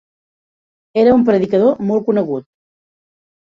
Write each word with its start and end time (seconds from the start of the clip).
Era 1.01 1.13
un 1.19 1.27
predicador 1.29 1.79
molt 1.91 2.09
conegut. 2.11 2.51